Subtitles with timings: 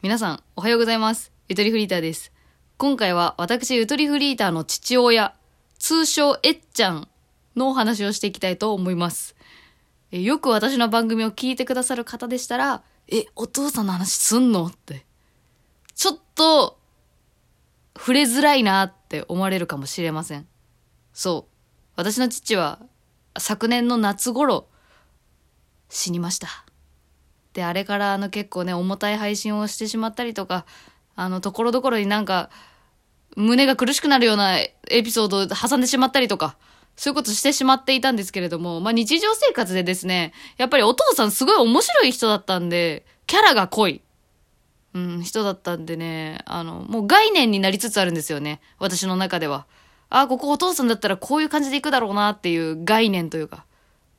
[0.00, 1.32] 皆さん、おはようございます。
[1.48, 2.30] ゆとりフリーターです。
[2.76, 5.34] 今回は私、ゆとりフリーターの父親、
[5.80, 7.08] 通称えっちゃん
[7.56, 9.34] のお話をしていきたいと思います。
[10.12, 15.04] えよく私の番組を聞いてくださる方でしたら、え、お父さんの話すんのって。
[15.96, 16.78] ちょっと、
[17.98, 20.46] 触れづらいなって思われるかもしれません。
[21.12, 21.52] そう。
[21.96, 22.78] 私の父は、
[23.36, 24.68] 昨年の夏頃、
[25.88, 26.67] 死にました。
[27.58, 30.64] で、あれからあの結構ね、重たい配信をしてしまったりとか、
[31.16, 32.50] あの、ところどころになんか、
[33.34, 36.56] 胸が苦しくなるようなエピソードを挟んでしまったりとか、
[36.94, 44.02] そういうことしてしまっていたんですけれども、まあ日常生活でですね、やっぱりお父さんすごい面白い人だったんで、キャラが濃い。
[44.94, 48.60] うん、人だったんでね、あの、もう概念になりつつあるんですよね。
[48.78, 49.66] 私の中では。
[50.10, 53.64] あ、ここお父さんだったらこういう感じでいくだろうなっていう概念というか。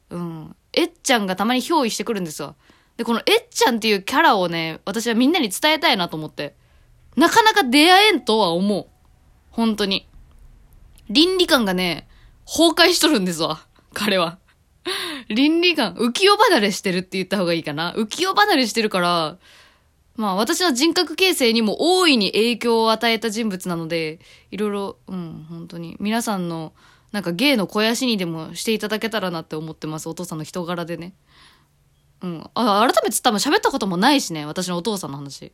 [0.09, 0.55] うん。
[0.73, 2.55] えっちゃんがたまに憑依してくるんですよ。
[2.99, 6.53] で、このえっちゃんっていうキャラをね、私はみんなに伝えたいなと思って。
[7.15, 8.87] なかなか出会えんとは思う。
[9.51, 10.05] 本当に。
[11.09, 12.09] 倫理観がね、
[12.45, 13.65] 崩壊しとるんですわ。
[13.93, 14.37] 彼は。
[15.29, 17.93] 倫理観、浮世離れしてるって言った方がいいかな。
[17.93, 19.37] 浮世離れしてるから、
[20.17, 24.19] まあ私の人格形成にも大いに影響を与えた人物なので、
[24.51, 26.73] いろいろ、うん、本当に、皆さんの、
[27.13, 30.09] なんか芸の肥やしにでもしていただけたらなって思ってます。
[30.09, 31.13] お父さんの人柄でね。
[32.21, 32.49] うん。
[32.53, 35.51] あ、改めて多分喋ったこともないしね、私のお父さんの話。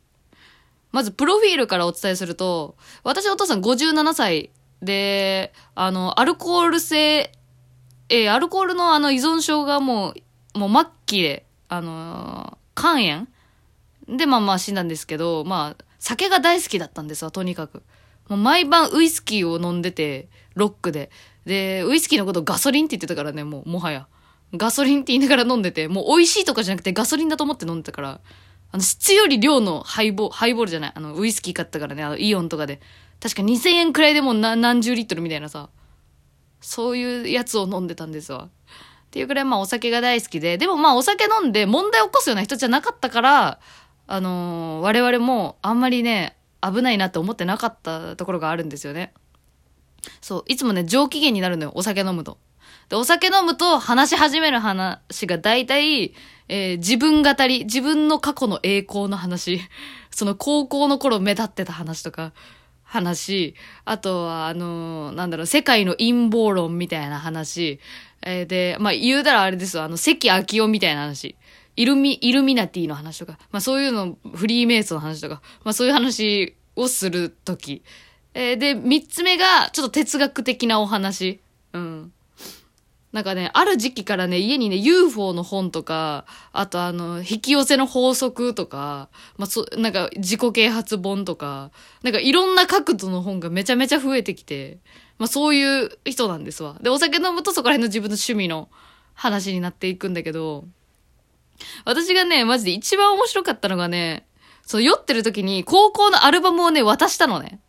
[0.92, 4.50] まず、プロフィールからお伝えすると、私のお父さん57歳
[4.82, 7.32] で、あの、アルコール性、
[8.08, 10.14] えーアルコールのあの依存症がも
[10.54, 13.26] う、もう末期で、あのー肝
[14.06, 14.16] 炎？
[14.18, 17.82] で、まあまあ死んだんですけど、まあ、酒が大好きだったんですわ、とにかく。
[18.28, 21.10] もう毎晩ウイスキーを飲んでて、ロックで。
[21.46, 24.06] で、ウイスキーのことガソリンって言ってたからね、もう、もはや。
[24.54, 28.20] ガソリンって言いながら飲んでて、もう美味しいとかじゃなくてガソリンだと思って飲んでたから、
[28.70, 32.80] あの、質より量のハイボールハイボールじゃない、あの、ウイスキー買ったからね、あの、イオンとかで。
[33.20, 35.70] 確か2000円くらいでも何何十リットルみたいなさ、
[36.60, 38.44] そういうやつを飲んでたんですわ。
[38.44, 38.48] っ
[39.10, 43.60] ていうくらいまあお酒が大好きで、でもまあお酒飲んで問題起こすような人じゃなかったから、
[44.06, 49.14] あのー我々もあんまりね、危ないなって思ってなかったところがあるんですよね。
[50.20, 52.38] そう、いつもね、上機嫌になるのよ、お酒飲むと。
[52.88, 56.14] で、お酒飲むと話し始める話が大体、
[56.48, 59.60] えー自分語り、自分の過去の栄光の話、
[60.10, 62.32] その高校の頃目立ってた話とか、
[62.84, 63.54] 話、
[63.84, 67.80] あとは、あのーなんだろう、世界の陰謀論みたいな話、
[68.22, 71.34] えーで、まあ、言うたらあれですよ、あの、関明夫みたいな話。
[71.74, 77.82] イルミ、イルミナティの話とか、まあそういうの、フリーメイソンの話とか、まあそういう話をするとき。
[78.32, 81.40] えーで、三つ目が、ちょっと哲学的なお話。
[81.72, 82.12] うん。
[83.16, 91.70] なんかね、ある時期からね、家にね、UFO の本とか、あとあの、引き寄せの法則とか、まあ、そ、なんか自己啓発本とか、
[92.02, 94.80] なんかいろんな角度の本がめちゃめちゃ増えてきて、
[95.16, 96.76] まあそういう人なんですわ。
[96.82, 98.68] で、お酒飲むとそこら辺の自分の趣味の
[99.14, 100.66] 話になっていくんだけど、
[101.86, 104.26] 私がね、マジで一番面白かったのがね、
[104.60, 107.62] そう、酔ってる時に高校のアルバムをね、渡したのね。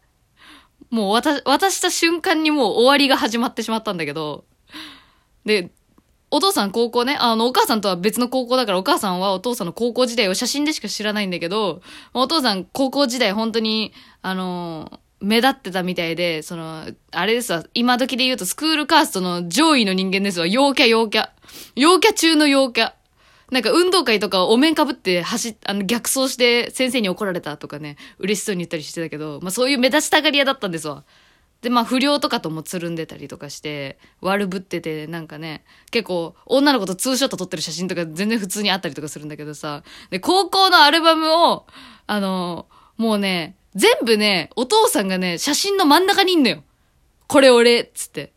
[0.89, 4.43] もう渡、渡した瞬間にもう終わりが始まってしまったんだけど、
[5.47, 5.71] で、
[6.29, 11.81] お父さん高校ね、あの、お母さんとは別の高校だから、お母さんはお父さんの高校時代を写真でしか知らないんだけど、
[12.13, 21.29] お父さん高校時代本当に、あの、目立ってたみたいで、その、あれですわ、今時で言うとスクールカーストの上位の人間ですわ、陽キャ陽キャ。
[21.75, 22.91] 陽キャ中の陽キャ。
[23.49, 31.05] なんか運動会とかお面かぶって走っ、あの逆走して先生に怒られたとかね、嬉しそうに言ったりしてたけど、まあそういう目立ちたがり屋だったんですわ。
[31.61, 41.65] で、まあ不良とかともつるんでたりとかして、悪ぶってて、なんかね、結構女の子とツーショット撮ってる写真とか全然普通にあったりとかするんだけどさ、で、高校のアルバムを、
[42.05, 42.67] あの、
[42.97, 46.63] もうね、全部ね、お父さんがね、写真の真ん中にいんのよ。
[47.27, 48.33] これ俺、っつって。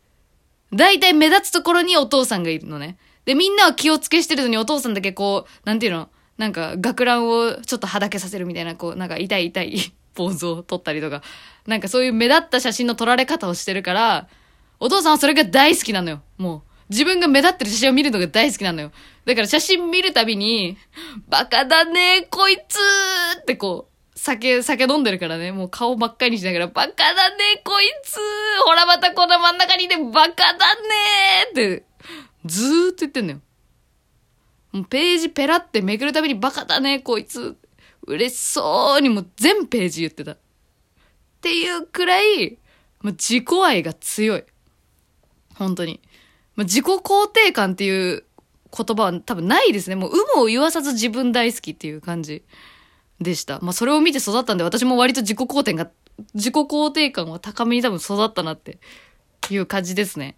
[0.73, 2.97] 大体目立つところにお父さんがいるのね。
[3.25, 11.21] で、みんなは気をつけしてるのにお父さんだけこう、なんていうのなんか学ランをちょっとはだけさせるみたいな、こう、なんか痛い痛いポーズを撮ったりとか、
[11.67, 14.27] なんかそういう目立った写真の撮られ方をしてるから、
[14.79, 16.21] お父さんはそれが大好きなのよ。
[16.37, 16.71] もう。
[16.91, 18.91] 自分が目立ってる写真を見るのが大好きなのよ。
[19.23, 20.77] だから写真見るたびに、
[21.29, 22.77] バカだねこいつ
[23.39, 28.17] ってこう、酒、酒飲んでるからね、もう顔真っ赤にしながら、バカだねこいつ
[28.65, 30.81] ほらまたこの真ん中にいて、バカだね
[31.51, 31.85] って、
[32.43, 33.39] ずーっと言ってんのよ。
[34.73, 37.55] もうページペラってめくるたびにバカだねこいつ。
[38.07, 40.33] 嬉しそうにもう全ページ言ってた。
[40.33, 40.37] っ
[41.41, 42.57] ていうくらい、
[43.01, 44.43] もう自己愛が強い。
[45.55, 46.01] 本当に。
[46.55, 48.23] まあ、自己肯定感っていう
[48.75, 49.95] 言葉は多分ないですね。
[49.95, 52.43] もう有無を言わさず自分大好きっていう感じ。
[53.21, 53.59] でした。
[53.61, 55.89] まあそれを見て育ったんで私も割と自己肯定が、
[56.33, 58.79] 自己肯定感は高めに多分育ったなって
[59.49, 60.35] いう感じですね。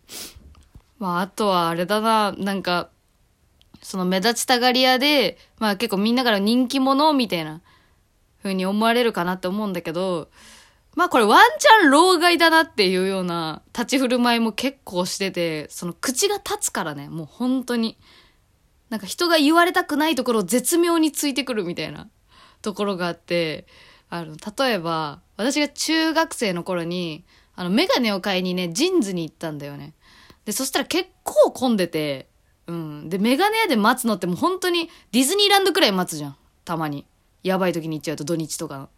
[0.99, 2.89] まああとはあれだな、なんか、
[3.83, 7.61] その目立ちたがり屋で、まあ結構みんなから人気者みたいな
[8.41, 10.29] 風に思われるかなって思うんだけど、
[10.95, 17.97] まあこれワンチャン老害だなっていうような立ち振る舞いも結構してて、その口が立つからね、もう本当に。
[18.89, 22.09] なんか人が言われたくないところを絶妙についてくるみたいな
[22.61, 23.65] ところがあって、
[24.09, 27.25] あの、例えば、私が中学生の頃に、
[27.55, 29.95] あの、メガネを買いにね、ジンズに行ったんだよね。
[30.45, 32.27] で、そしたら結構混んでて、
[32.67, 33.09] うん。
[33.09, 36.35] で、メガネ屋で待つのってもう本当にディズニーランドくらい待つじゃん。
[36.65, 37.05] たまに。
[37.43, 38.89] やばい時に行っちゃうと土日とかの。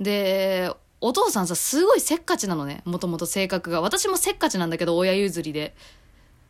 [0.00, 2.82] で、お父さんさ、すごいせっかちなのね。
[2.86, 3.80] もともと性格が。
[3.82, 5.74] 私もせっかちなんだけど、親譲りで。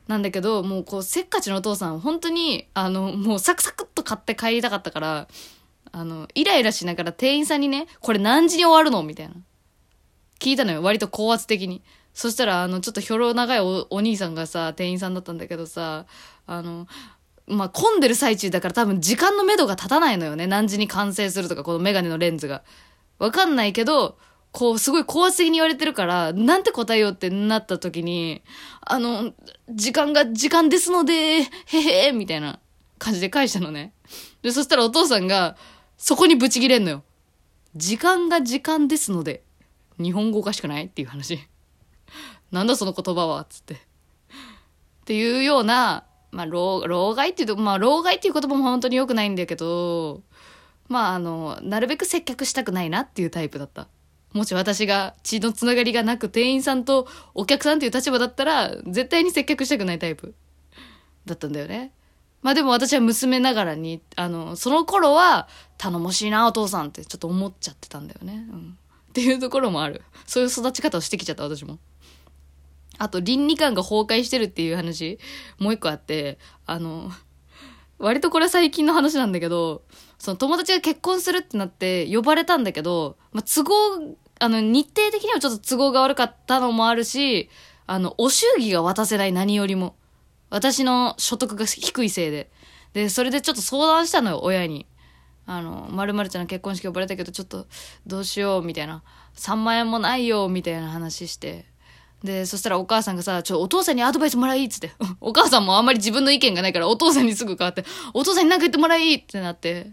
[0.06, 5.28] なんだけど、もうこう、せっかちのお父さん、本当に、あの、もうサクサクっと買って帰りたかったから、
[5.90, 9.34] あの、イライラしながら店員さんにね、これ何時に終わるのみたいな。
[10.38, 10.82] 聞いたのよ。
[10.82, 11.82] 割と高圧的に。
[12.14, 16.06] そしたら、あの、ちょっとひょろ長いおお兄さんがさ、店員さんだったんだけどさ、
[16.46, 16.86] あの、
[17.46, 20.46] まあ、混んでる最中だから多分時間の目処が立たないのよね。
[20.46, 22.62] 何時に完成するとか、このメガネのレンズが。
[23.18, 24.16] わかんないけど、
[24.52, 28.42] こう、すごい高圧的に言われてるから、なんて答えようってなった時に、
[28.80, 29.32] あの、
[29.68, 32.60] 時間が時間ですので、へへみたいな
[32.98, 33.92] 感じで返したのね。
[34.42, 35.56] で、そしたらお父さんが、
[35.98, 37.02] そこにブチ切れんのよ。
[37.74, 39.42] 時間が時間ですので、
[39.98, 40.84] 日本語おかしくない？
[40.84, 41.40] っていう話。
[42.50, 43.74] なんだその言葉はつって。
[43.74, 43.78] っ
[45.06, 50.22] ていうような、まあ、老、老害っていうと、まあ、老害っていう言葉も本当に良くないんだけど、
[50.88, 53.88] まあ、あの、なるべく接客したくないなっていうタイプだった。
[54.32, 60.34] もし私が血のつながりがなく店員さんとお客さんっていう立場だったら、絶対に接客したくないタイプ
[61.24, 61.92] だったんだよね。
[62.42, 65.48] まあでも私は娘ながらに、あの、その頃は、
[65.78, 68.46] 頼もしいなお父さんってちょっと思っちゃってたんだよね。
[68.50, 68.78] うん。
[69.08, 70.02] っていうところもある。
[70.26, 71.78] そういう育ち方をしてきちゃった私も。
[72.98, 75.18] あと倫理観が崩壊してるっていう話、
[75.58, 77.10] もう一個あって、あの、
[77.98, 79.82] 割とこれ最近の話なんだけど、
[80.18, 87.50] その友達が結婚するってなって呼ばれたんだけど、まあ、都合、あの、日程的にはちょっと都合が悪かったのもあるし、
[87.86, 89.96] あの、お祝儀が渡せない何よりも。
[90.50, 92.50] 私の所得が低いせいで。
[92.92, 94.86] で、それでちょっと相談したのよ、親に。
[95.46, 97.66] あの、まるちゃんの結婚式呼ばれたけど、ちょっと、
[98.06, 99.02] どうしよう、みたいな。
[99.34, 101.66] 3万円もないよ、みたいな話して。
[102.24, 104.92] で、そしたらお母さんがさ、ちょ、お父さんにアドバイスもらいっつって。
[105.20, 107.84] お母さんもあんまり自分の意見がないから、お父さんにすぐ変わって、
[108.14, 109.92] お父さんに何か言ってもらいってなって、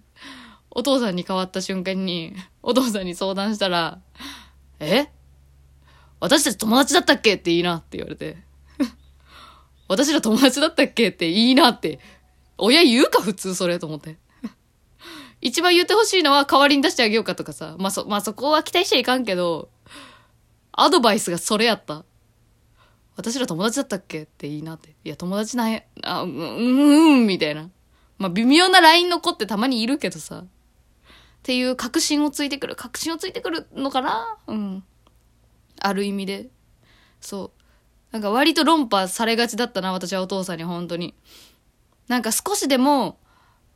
[0.69, 2.33] お父さんに変わった瞬間に、
[2.63, 3.99] お父さんに相談したら、
[4.79, 5.09] え？
[6.21, 8.37] 私たち友達だったっけっていいなって言われて。
[9.89, 11.99] 私ら友達だったっけっていいなって。
[12.57, 14.17] 親言うか普通それと思って。
[15.41, 17.75] 一番言ってほしいのは代わりに出してあげようかとかさ。
[17.77, 19.69] まあ、そ、まあ、そこは期待しちゃいかんけど、
[20.71, 22.05] アドバイスがそれやった。
[23.21, 24.95] 私ら友達だったっけっていいなって。
[25.03, 27.69] いや、友達なんや、あ、うん、うん、みたいな。
[28.17, 30.43] まあ、微妙な LINE の子ってたまにいるけどさ。
[30.43, 30.45] っ
[31.43, 32.75] ていう確信をついてくる。
[32.75, 34.37] 確信をついてくるのかな？
[34.47, 34.83] うん。
[35.79, 36.49] ある意味で。
[37.19, 37.61] そう。
[38.11, 41.15] なんか割と論破されがちだったな、私はお父さんに本当に。
[42.07, 43.17] なんか少しでも、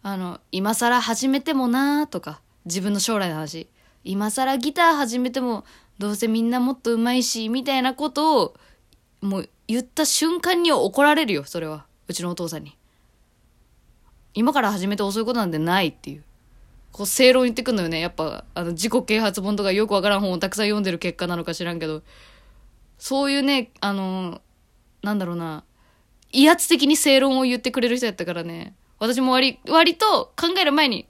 [0.03, 3.67] あの、今更始めてもなーとか、自分の将来の話。
[4.03, 5.65] 今更ギター始めても、
[5.97, 8.55] どうせみんなもっと上手いし、みたいなことを、
[9.21, 11.85] もう言った瞬間に怒られるよ、それは。
[12.07, 12.77] うちのお父さんに。
[14.33, 16.23] 今から始めて遅いことなんてないっていう。
[16.91, 17.99] こう正論言ってくんのよね。
[17.99, 22.03] やっぱ、あの、自己啓発本とかよくわからん本をたくさん読んでる結果なのか知らんけど、
[22.97, 24.41] そういうね、あの、
[25.01, 25.63] なんだろうな、
[26.31, 31.07] 威圧的に正論を言ってくれる人やったからね、私も割、割と考える前に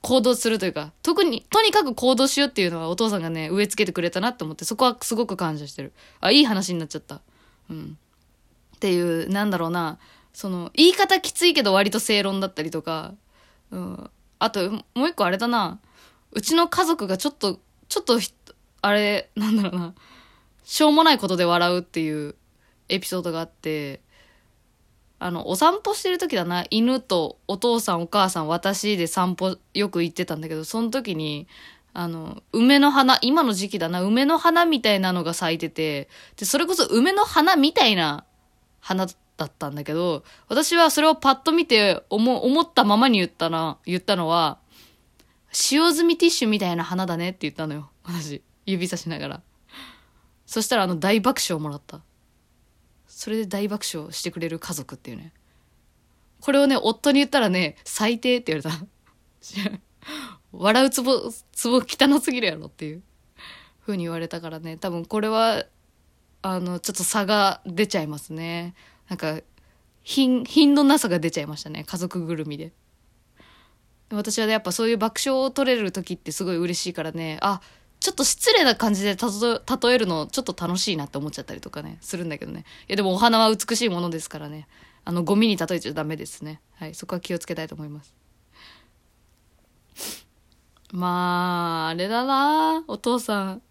[0.00, 5.92] 行動するというか、特に、とにかく行動しようっていうのはお父さんがね、植え付けてくれたなと思って、そこはすごく感謝してる。
[6.20, 7.20] あ、いい話になっちゃった。
[7.70, 7.98] うん。
[8.76, 9.98] っていう、なんだろうな、
[10.32, 13.14] その、言い方きついけど割と正論だったりとか、
[13.70, 15.78] うん、あと、もう一個あれだな。
[16.32, 17.58] うちの家族がちょっと、
[17.88, 18.18] ちょっと、
[18.82, 19.94] あれ、なんだろうな。
[20.64, 22.34] しょうもないことで笑うっていう
[22.88, 24.00] エピソードがあって、
[25.18, 26.66] あの、お散歩してる時だな。
[26.70, 31.46] 犬とお父さんお母さん私で散歩よく行ってたんだけど、その時に、
[31.98, 38.26] あの、梅の花、今の時期だな、梅の花みたいなのが咲いてて、で、それこそ梅の花みたいな
[38.80, 39.06] 花
[39.38, 44.58] だったんだけど、私はそれをパッと見て思、思ったままに言ったな、言ったのは、
[45.52, 47.90] 使用済みティッシュみたいな花だねって言ったのよ。
[48.04, 48.42] 私。
[48.66, 49.42] 指さしながら。
[50.44, 52.02] そしたらあの大爆笑をもらった。
[53.06, 55.32] それで大爆笑してくれる家族っていうね。
[56.42, 58.86] これをね、夫に言ったらね、最低って言われた。
[60.58, 63.02] 笑うツボ、ツボ汚すぎるやろっていう
[63.80, 64.76] 風に言われたからね。
[64.76, 65.64] 多分これは、
[66.42, 68.74] あの、ちょっと差が出ちゃいますね。
[69.08, 69.40] なんか、
[70.02, 71.84] 品、品のなさが出ちゃいましたね。
[71.84, 72.72] 家族ぐるみで。
[74.10, 77.60] 私はね、やっぱそういう爆笑を取れる時ってすごい嬉しいからね、あ、
[77.98, 82.64] ちょっと失礼な感じで例えるのちょっと楽しいなって思っちゃったりとかね、するんだけどね。
[82.88, 84.68] いやでもお花は美しいものですからね。
[85.04, 86.60] あの、ゴミに例えちゃダメですね。
[86.74, 88.14] はい、そこは気をつけたいと思います。
[90.96, 93.62] まあ、あれだなお父さん。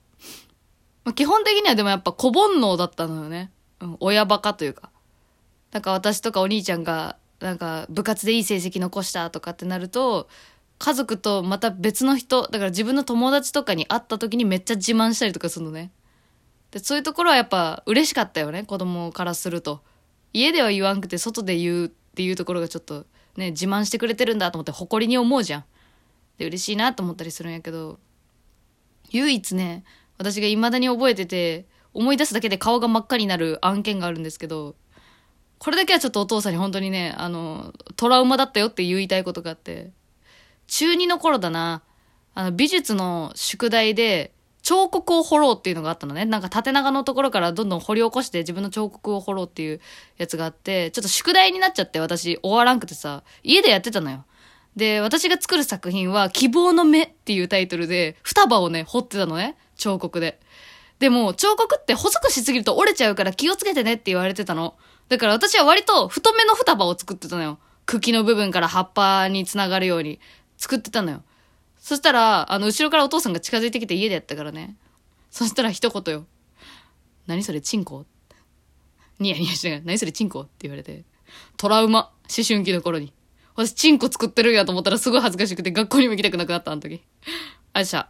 [1.03, 3.51] まあ、基本的にはでもやっぱ小煩悩だったのよね。
[3.79, 4.91] うん、親バカというか。
[5.71, 10.29] なんか私とかお兄ちゃんが、なんか部活でいい成績残したとかってなると、
[10.77, 15.89] 家族とまた別の人、だから自分の友達とかに会った時にめっちゃ自慢したりとかするのね。
[16.69, 19.81] で、そういうところはやっぱ嬉しかったよね、子供からすると。
[20.31, 25.65] 家では言わんくて外で言うっていうところがちょっとね、自慢してくれてるんだと思って誇りに思うじゃん。
[26.37, 27.99] で、嬉しいなと思ったりするんやけど、
[29.11, 29.83] 唯一ね、
[30.17, 34.75] 私が未だに覚えてて、思い出すだけで顔が真っ赤になる案件があるんですけど、
[35.59, 39.91] これだけはちょっとお父さんに本当にね、あの、トラウマだったよって言いたいことがあって、
[40.67, 41.81] 中2の頃だな、
[42.33, 46.25] あの、美術の宿題で、彫刻を彫ろうっていうのがあったのね。
[46.25, 49.79] なんか縦長のところからどんどん掘り起こして自分の彫刻を彫ろうっていう
[50.17, 54.25] やつがあって、ちょっと宿題になっちゃって私終わらんくてさ、家でやってたのよ。
[54.75, 59.55] で、私が作る作品は、希望の目っていうタイトルで、双葉をね、彫ってたのね。
[59.77, 60.39] 彫刻で。
[60.99, 64.75] でも、彫刻って細くしすぎると折れちゃうから気をつけてねって言われてたの。
[65.07, 67.59] だから私は割と太めの双葉を作ってたのよ。
[67.85, 70.19] 茎の部分から葉っぱにつながるように
[70.57, 71.23] 作ってたのよ。
[71.77, 74.75] そしたら、あの、後ろからお父さんが近づいてきて家でやったからね。
[75.29, 76.25] そしたら一言よ。
[77.27, 78.05] 何それ、チンコ？
[79.19, 80.41] ニヤニヤしながら、何それ、チンコ？
[80.41, 81.03] って言われて。
[81.57, 82.11] トラウマ。
[82.23, 83.13] 思春期の頃に。
[83.55, 87.01] 私、チンコ作ってるんやと思ったらすごい恥ずかしくて学校にも行きたくなくなった、あの時。
[87.73, 88.09] あいしゃ。